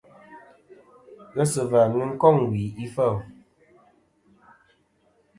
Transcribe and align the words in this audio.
Ghesɨ̀và 1.35 1.81
nɨn 1.91 2.11
kôŋ 2.21 2.35
wì 2.51 2.63
ifêl. 2.85 3.15